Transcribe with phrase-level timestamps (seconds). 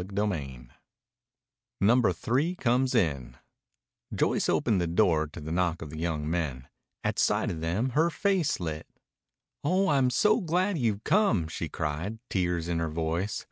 [0.00, 0.68] CHAPTER XXII
[1.80, 3.36] NUMBER THREE COMES IN
[4.14, 6.68] Joyce opened the door to the knock of the young men.
[7.02, 8.86] At sight of them her face lit.
[9.64, 13.44] "Oh, I'm so glad you've come!" she cried, tears in her voice.